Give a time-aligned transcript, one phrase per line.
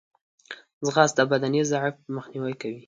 [0.85, 2.79] ځغاسته د بدني ضعف مخنیوی کوي